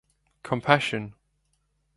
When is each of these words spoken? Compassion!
Compassion! 0.41 1.13